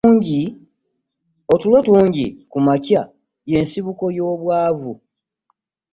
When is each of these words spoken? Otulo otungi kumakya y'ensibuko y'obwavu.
Otulo 1.53 1.75
otungi 1.81 2.25
kumakya 2.51 3.01
y'ensibuko 3.51 4.05
y'obwavu. 4.17 4.93